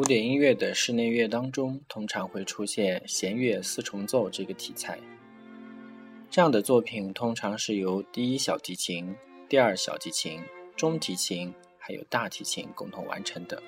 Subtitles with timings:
[0.00, 4.98] 古典音乐的室内乐当中，通常会出现弦乐四重奏这个题材。
[6.30, 9.14] 这样的作品通常是由第一小提琴、
[9.46, 10.40] 第二小提琴、
[10.74, 13.62] 中提琴还有大提琴共同完成的。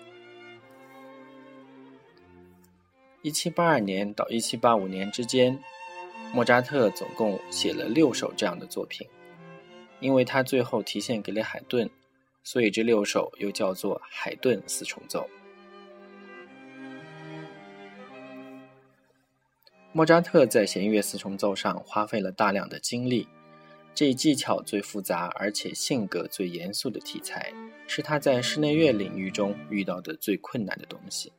[3.21, 5.63] 一七八二年到一七八五年之间，
[6.33, 9.07] 莫扎特总共写了六首这样的作品。
[10.01, 11.91] 因为他最后提献给了海顿，
[12.43, 15.29] 所以这六首又叫做海顿四重奏。
[19.95, 23.29] 莫扎特在弦乐四重奏上花费了大量的精力，
[23.95, 27.53] 这一技巧最复杂而且性格最严肃的题材，
[27.87, 31.31] 是他在室内乐领域中遇到的最困难的东西。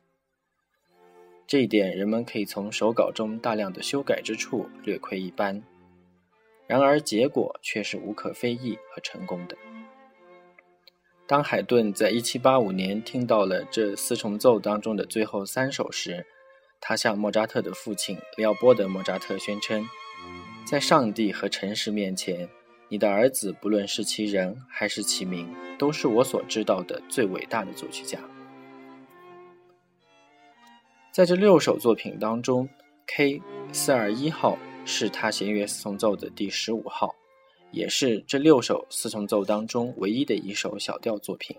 [1.48, 5.62] 这一点人们可以从手稿中大量的修改之处略窥一斑。
[6.66, 9.56] 然而，结果却是无可非议和成功的。
[11.26, 16.24] 当海顿在1785年听到了这四重奏当中的最后三首时，
[16.86, 19.88] 他向莫扎特的父亲利奥波德·莫扎特宣称
[20.68, 22.46] ：“在上帝和诚实面前，
[22.88, 28.20] 你的儿子不论是其人还是其名，都是我所知道的最伟大的作曲家。”
[31.10, 32.68] 在这六首作品当中
[33.06, 33.40] ，K
[33.72, 34.58] 四二一号。
[34.86, 37.14] 是他弦乐四重奏的第十五号，
[37.72, 41.56] 也是这六首四重奏当中唯一的一首小调作品。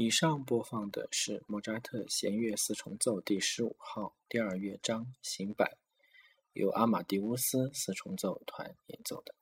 [0.00, 5.76] 以上播放的是莫扎特弦乐四重奏第十五号第二乐章行版，
[6.52, 9.34] 由阿马迪乌斯四重奏团演奏的。